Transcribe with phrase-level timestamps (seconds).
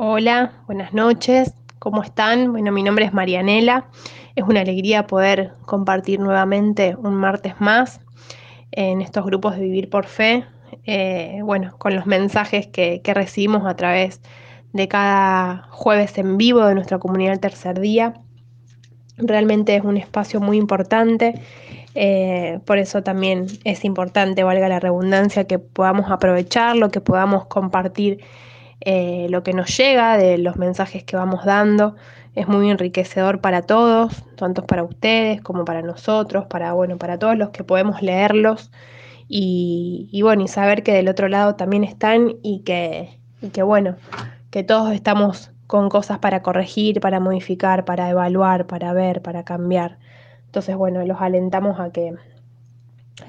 [0.00, 2.52] Hola, buenas noches, ¿cómo están?
[2.52, 3.88] Bueno, mi nombre es Marianela,
[4.36, 8.00] es una alegría poder compartir nuevamente un martes más
[8.70, 10.44] en estos grupos de Vivir por Fe,
[10.84, 14.20] eh, bueno, con los mensajes que, recibimos a través
[14.72, 18.14] de cada jueves en vivo de nuestra comunidad del tercer día.
[19.16, 21.42] Realmente es un espacio muy importante,
[21.96, 28.20] eh, por eso también es importante, valga la redundancia, que podamos aprovecharlo, que podamos compartir
[28.80, 31.96] eh, lo que nos llega de los mensajes que vamos dando.
[32.34, 37.36] Es muy enriquecedor para todos, tanto para ustedes como para nosotros, para, bueno, para todos
[37.36, 38.70] los que podemos leerlos
[39.28, 43.96] y, bueno, y saber que del otro lado también están y que, y que bueno,
[44.50, 49.98] que todos estamos con cosas para corregir, para modificar, para evaluar, para ver, para cambiar.
[50.46, 52.14] Entonces, bueno, los alentamos a que,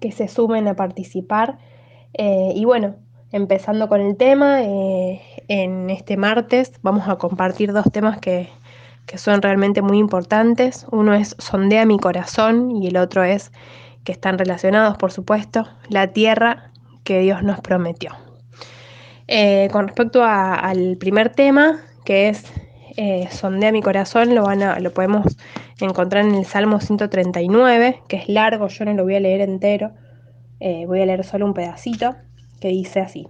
[0.00, 1.58] que se sumen a participar.
[2.14, 2.96] Eh, y bueno,
[3.30, 8.48] empezando con el tema, eh, en este martes vamos a compartir dos temas que,
[9.06, 10.86] que son realmente muy importantes.
[10.90, 13.52] Uno es Sondea mi corazón y el otro es,
[14.04, 16.70] que están relacionados por supuesto, la tierra
[17.04, 18.12] que Dios nos prometió.
[19.26, 22.44] Eh, con respecto al primer tema, que es
[22.96, 25.36] eh, Sondea mi corazón, lo, van a, lo podemos
[25.80, 29.92] encontrar en el Salmo 139, que es largo, yo no lo voy a leer entero,
[30.60, 32.14] eh, voy a leer solo un pedacito,
[32.60, 33.26] que dice así,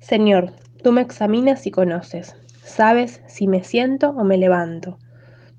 [0.00, 0.52] Señor,
[0.84, 4.98] tú me examinas y conoces, sabes si me siento o me levanto,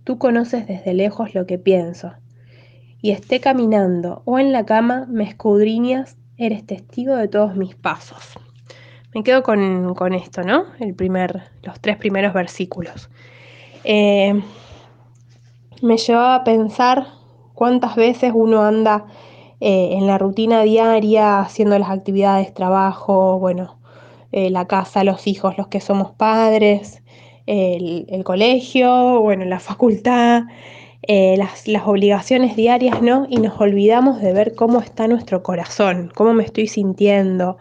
[0.03, 2.13] tú conoces desde lejos lo que pienso,
[3.01, 8.37] y esté caminando o en la cama, me escudriñas, eres testigo de todos mis pasos.
[9.15, 10.65] Me quedo con, esto, ¿no?
[10.79, 13.09] El primer, los tres primeros versículos.
[13.83, 14.41] Eh,
[15.81, 17.07] me llevaba a pensar
[17.53, 19.05] cuántas veces uno anda
[19.59, 23.77] eh, en la rutina diaria haciendo las actividades, trabajo, bueno,
[24.31, 27.01] eh, la casa, los hijos, los que somos padres,
[27.47, 30.43] el, colegio, bueno, la facultad,
[31.03, 33.27] eh, las, obligaciones diarias, ¿no?
[33.29, 37.57] Y nos olvidamos de ver cómo está nuestro corazón, cómo me estoy sintiendo,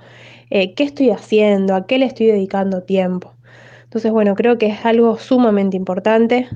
[0.50, 3.32] eh, qué estoy haciendo, a qué le estoy dedicando tiempo.
[3.84, 6.48] Entonces, bueno, creo que es algo sumamente importante.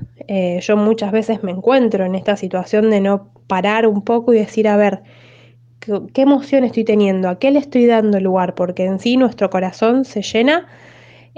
[0.61, 4.67] Yo muchas veces me encuentro en esta situación de no parar un poco y decir,
[4.67, 5.01] a ver,
[5.79, 7.29] ¿qué, emoción estoy teniendo?
[7.29, 8.55] ¿A qué le estoy dando lugar?
[8.55, 10.67] Porque en sí nuestro corazón se llena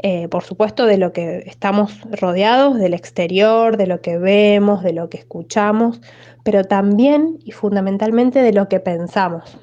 [0.03, 4.94] eh, por supuesto, de lo que estamos rodeados, del exterior, de lo que vemos, de
[4.94, 6.01] lo que escuchamos,
[6.44, 9.57] pero también y fundamentalmente de lo que pensamos.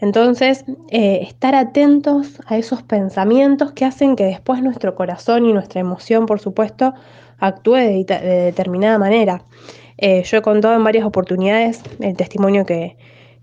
[0.00, 5.80] Entonces, eh, estar atentos a esos pensamientos que hacen que después nuestro corazón y nuestra
[5.80, 6.94] emoción, por supuesto,
[7.38, 9.44] actúe de, determinada manera.
[9.98, 12.96] Eh, yo he contado en varias oportunidades el testimonio que,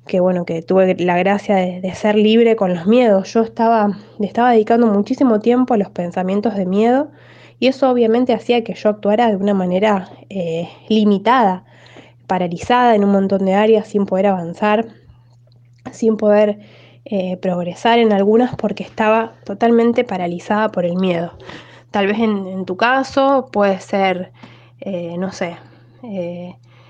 [0.08, 3.34] que bueno, que tuve la gracia de, ser libre con los miedos.
[3.34, 7.12] Yo estaba, estaba dedicando muchísimo tiempo a los pensamientos de miedo
[7.60, 11.64] y eso obviamente hacía que yo actuara de una manera eh, limitada,
[12.28, 14.88] paralizada en un montón de áreas, sin poder avanzar,
[15.92, 16.60] sin poder
[17.06, 21.34] eh, progresar en algunas porque estaba totalmente paralizada por el miedo.
[21.92, 24.32] Tal vez en, tu caso puede ser,
[24.80, 25.58] eh, no sé,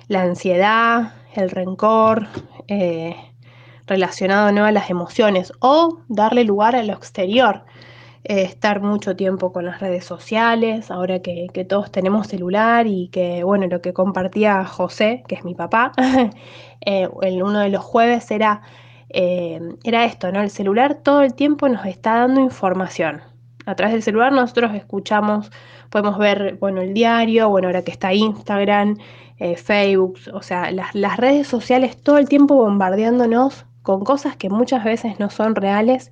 [0.08, 2.28] la ansiedad, el rencor,
[2.68, 3.16] eh,
[3.88, 4.66] relacionado ¿no?
[4.66, 7.64] a las emociones o darle lugar a lo exterior.
[8.24, 13.44] Eh, estar mucho tiempo con las redes sociales, ahora que, todos tenemos celular y que,
[13.44, 15.92] bueno, lo que compartía José, que es mi papá,
[16.82, 18.62] eh, en uno de los jueves era,
[19.10, 20.42] era esto, ¿no?
[20.42, 23.31] El celular todo el tiempo nos está dando información.
[23.66, 25.52] A través del celular nosotros escuchamos,
[25.90, 28.98] podemos ver, bueno, el diario, bueno, ahora que está Instagram,
[29.38, 34.84] eh, Facebook, o sea, las, redes sociales todo el tiempo bombardeándonos con cosas que muchas
[34.84, 36.12] veces no son reales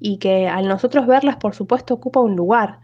[0.00, 2.80] y que al nosotros verlas, por supuesto, ocupa un lugar.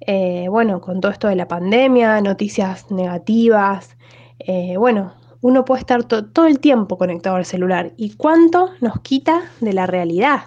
[0.00, 3.96] Eh, bueno, con todo esto de la pandemia, noticias negativas,
[4.38, 7.92] eh, bueno, uno puede estar todo el tiempo conectado al celular.
[7.96, 10.44] ¿Y cuánto nos quita de la realidad?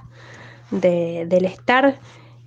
[0.72, 1.98] del estar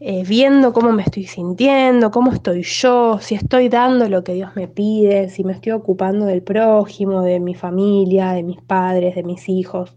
[0.02, 4.56] eh, viendo cómo me estoy sintiendo, cómo estoy yo, si estoy dando lo que Dios
[4.56, 9.22] me pide, si me estoy ocupando del prójimo, de mi familia, de mis padres, de
[9.22, 9.94] mis hijos,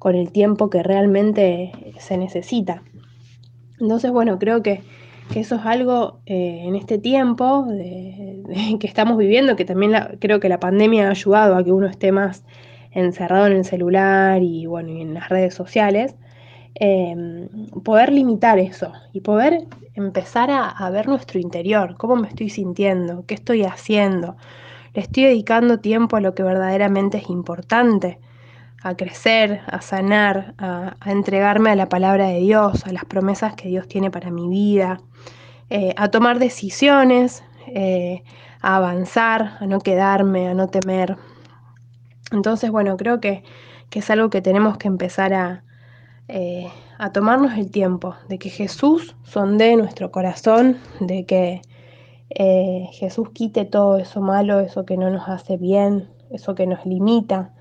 [0.00, 1.70] con el tiempo que realmente
[2.00, 2.82] se necesita.
[3.78, 4.82] Entonces, bueno, creo que,
[5.36, 7.66] eso es algo eh, en este tiempo
[8.80, 12.10] que estamos viviendo, que también creo que la pandemia ha ayudado a que uno esté
[12.10, 12.44] más
[12.90, 16.16] encerrado en el celular y bueno, y en las redes sociales.
[16.74, 17.48] Em,
[17.82, 23.34] poder limitar eso y poder empezar a, ver nuestro interior, cómo me estoy sintiendo, qué
[23.34, 24.36] estoy haciendo.
[24.94, 28.20] Le estoy dedicando tiempo a lo que verdaderamente es importante,
[28.82, 33.68] a crecer, a sanar, a, entregarme a la palabra de Dios, a las promesas que
[33.68, 35.00] Dios tiene para mi vida.
[35.70, 38.22] eh, a tomar decisiones, eh,
[38.62, 41.16] a avanzar, a no quedarme, a no temer.
[42.32, 43.42] Entonces, bueno, creo que,
[43.92, 45.64] es algo que tenemos que empezar a,
[46.28, 51.62] eh, a tomarnos el tiempo, de que Jesús sonde nuestro corazón, de que
[52.92, 57.52] Jesús quite todo eso malo, eso que no nos hace bien, eso que nos limita,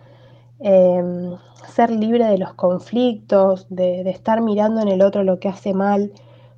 [0.60, 1.38] Em,
[1.68, 6.12] ser libre de los conflictos, de, estar mirando en el otro lo que hace mal,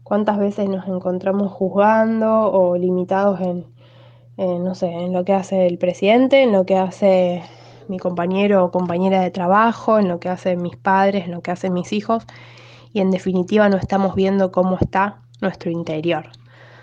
[0.03, 3.65] cuántas veces nos encontramos juzgando o limitados en,
[4.37, 7.43] no sé, en lo que hace el presidente, en lo que hace
[7.89, 11.51] mi compañero o compañera de trabajo, en lo que hacen mis padres, en lo que
[11.51, 12.25] hacen mis hijos,
[12.93, 16.29] y en definitiva no estamos viendo cómo está nuestro interior.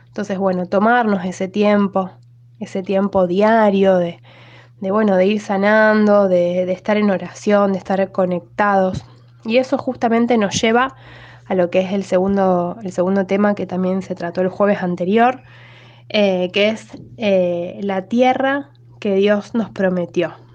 [0.08, 2.10] Entonces, bueno, tomarnos ese tiempo,
[2.58, 4.20] ese tiempo diario de,
[4.80, 9.04] de bueno, de ir sanando, de, estar en oración, de estar conectados.
[9.44, 10.96] Y eso justamente nos lleva
[11.46, 14.82] a lo que es el segundo, el segundo tema que también se trató el jueves
[14.82, 15.42] anterior,
[16.08, 18.70] eh, que es eh, la tierra
[19.00, 20.45] que Dios nos prometió.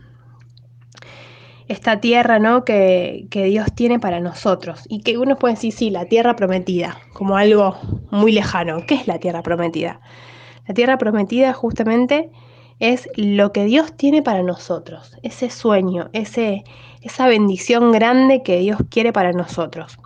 [1.68, 2.66] Esta tierra ¿no?
[2.66, 4.84] que, que Dios tiene para nosotros.
[4.90, 7.78] Y que uno puede decir, sí, la tierra prometida, como algo
[8.10, 8.86] muy lejano.
[8.88, 10.02] ¿Qué es la tierra prometida?
[10.68, 12.30] La tierra prometida justamente
[12.82, 16.64] es lo que Dios tiene para nosotros, ese sueño, ese,
[17.02, 20.00] esa bendición grande que Dios quiere para nosotros.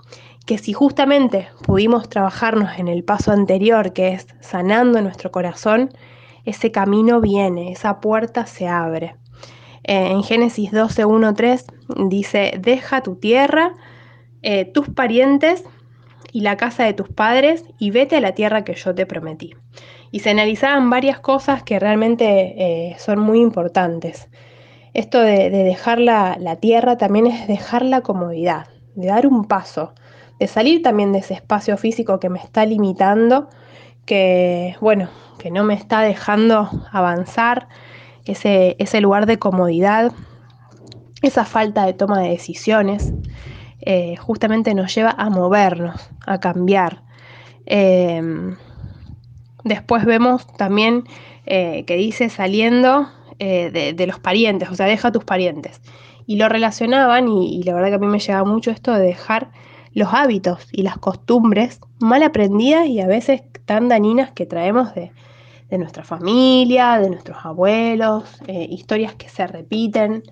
[0.45, 5.89] Que si justamente pudimos trabajarnos en el paso anterior, que es sanando nuestro corazón,
[6.43, 9.15] ese camino viene, esa puerta se abre.
[9.87, 11.65] Eh, en Génesis 12, 1, 3
[12.07, 13.73] dice, deja tu tierra,
[14.41, 15.63] eh, tus parientes
[16.31, 19.53] y la casa de tus padres y vete a la tierra que yo te prometí
[20.15, 22.25] y se analizaban varias cosas que realmente
[22.57, 24.29] eh, son muy importantes.
[24.93, 29.93] Esto de, dejar la, tierra también es dejar la comodidad, de dar un paso,
[30.39, 33.49] de salir también de ese espacio físico que me está limitando,
[34.05, 37.67] que bueno, que no me está dejando avanzar,
[38.25, 40.11] ese, lugar de comodidad,
[41.21, 43.13] esa falta de toma de decisiones,
[43.81, 47.03] eh, justamente nos lleva a movernos, a cambiar.
[47.65, 48.55] Eh,
[49.65, 51.05] Después vemos también
[51.47, 55.81] eh, que dice saliendo eh, de, los parientes, o sea, deja a tus parientes.
[56.27, 59.49] Y lo relacionaban, y, la verdad que a mí me lleva mucho esto de dejar
[59.91, 65.11] los hábitos y las costumbres mal aprendidas y a veces tan dañinas que traemos de,
[65.71, 70.23] nuestra familia, de nuestros abuelos, eh, historias que se repiten.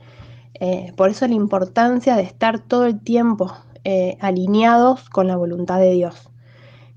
[0.95, 3.53] por eso la importancia de estar todo el tiempo
[4.21, 6.29] alineados con la voluntad de Dios.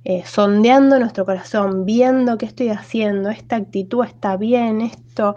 [0.08, 5.34] Eh, sondeando nuestro corazón, viendo qué estoy haciendo, esta actitud está bien, esto,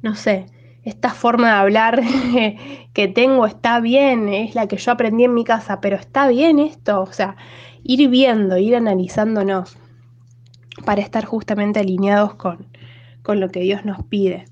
[0.00, 0.46] no sé,
[0.84, 2.00] esta forma de hablar
[2.94, 6.60] que tengo está bien, es la que yo aprendí en mi casa, pero está bien
[6.60, 7.36] esto, o sea,
[7.82, 9.76] ir viendo, ir analizándonos
[10.84, 12.66] para estar justamente alineados con,
[13.28, 14.44] lo que Dios nos pide.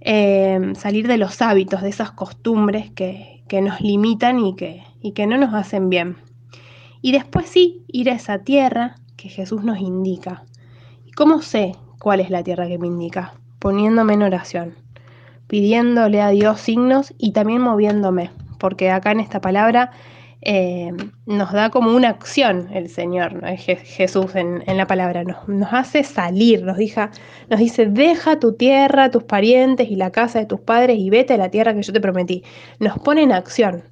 [0.00, 5.26] Em, salir de los hábitos, de esas costumbres que, nos limitan y que, y que
[5.26, 6.16] no nos hacen bien.
[7.02, 10.44] Y después sí, ir a esa tierra que Jesús nos indica.
[11.04, 13.34] ¿Y cómo sé cuál es la tierra que me indica?
[13.58, 14.74] Poniéndome en oración,
[15.46, 19.92] pidiéndole a Dios signos y también moviéndome, porque acá en esta palabra
[20.42, 20.92] eh,
[21.26, 23.42] nos da como una acción el Señor.
[23.56, 26.76] Jesús en, la palabra, nos, nos, hace salir, nos,
[27.48, 31.34] nos dice, deja tu tierra, tus parientes y la casa de tus padres y vete
[31.34, 32.44] a la tierra que yo te prometí.
[32.78, 33.82] Nos pone en acción,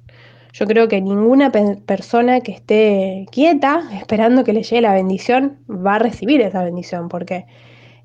[0.57, 5.95] yo creo que ninguna persona que esté quieta, esperando que le llegue la bendición, va
[5.95, 7.45] a recibir esa bendición, porque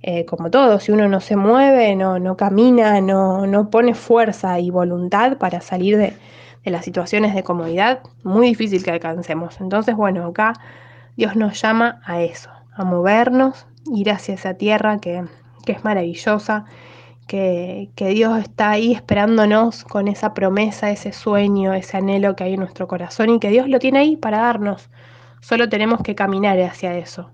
[0.02, 4.58] eh, como todo, si uno no se mueve, no, no camina, no, no, pone fuerza
[4.58, 6.14] y voluntad para salir de,
[6.64, 9.60] las situaciones de comodidad, muy difícil que alcancemos.
[9.60, 10.52] Entonces, bueno, acá
[11.16, 15.24] Dios nos llama a eso, a movernos, ir hacia esa tierra que,
[15.64, 16.66] que es maravillosa,
[17.30, 22.60] que, Dios está ahí esperándonos con esa promesa, ese sueño, ese anhelo que hay en
[22.60, 24.90] nuestro corazón y que Dios lo tiene ahí para darnos.
[25.40, 27.30] Solo tenemos que caminar hacia eso.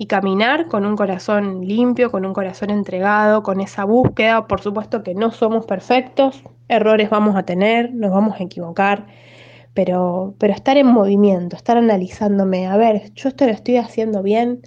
[0.00, 4.46] Y caminar con un corazón limpio, con un corazón entregado, con esa búsqueda.
[4.46, 9.06] Por supuesto que no somos perfectos, errores vamos a tener, nos vamos a equivocar,
[9.74, 14.62] pero, pero estar en movimiento, estar analizándome, a ver, yo esto lo estoy haciendo bien,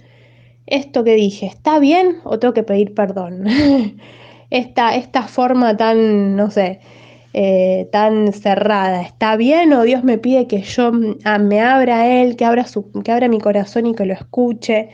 [0.66, 3.44] esto que dije, ¿está bien o tengo que pedir perdón?
[4.50, 6.78] esta, esta forma tan, no sé,
[7.36, 9.02] eh, tan cerrada.
[9.02, 10.92] ¿Está bien o Dios me pide que yo
[11.24, 12.64] ah, me abra a Él, que abra,
[13.02, 14.90] que abra mi corazón y que lo escuche?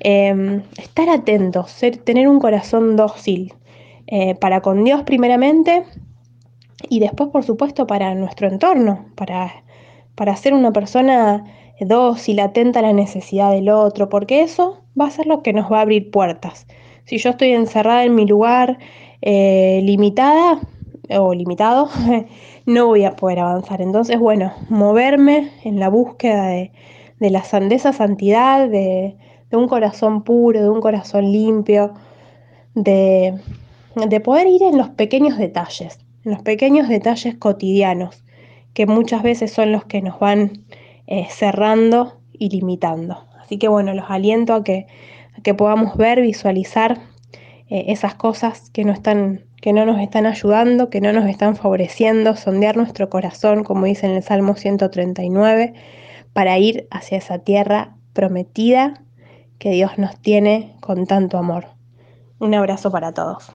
[0.00, 3.54] Em, estar atentos, ser, tener un corazón dócil
[4.06, 5.82] eh, para con Dios primeramente
[6.90, 9.64] y después, por supuesto, para nuestro entorno, para,
[10.14, 11.42] para ser una persona
[11.80, 15.72] dócil, atenta a la necesidad del otro, porque eso va a ser lo que nos
[15.72, 16.66] va a abrir puertas.
[17.06, 18.78] Si yo estoy encerrada en mi lugar,
[19.22, 20.60] eh, limitada
[21.10, 21.88] o limitado,
[22.66, 23.80] no voy a poder avanzar.
[23.80, 26.72] Entonces, bueno, moverme en la búsqueda de,
[27.20, 29.16] la, esa santidad, de,
[29.52, 31.94] un corazón puro, de un corazón limpio,
[32.74, 33.38] de,
[34.22, 38.22] poder ir en los pequeños detalles, en los pequeños detalles cotidianos,
[38.74, 40.64] que muchas veces son los que nos van
[41.06, 43.24] eh, cerrando y limitando.
[43.40, 44.86] Así que bueno, los aliento a que,
[45.42, 47.00] que podamos ver, visualizar
[47.70, 51.56] eh, esas cosas que no, están, que no nos están ayudando, que no nos están
[51.56, 55.74] favoreciendo, sondear nuestro corazón, como dice en el Salmo 139,
[56.32, 59.02] para ir hacia esa tierra prometida
[59.58, 61.66] que Dios nos tiene con tanto amor.
[62.38, 63.52] Un abrazo para todos.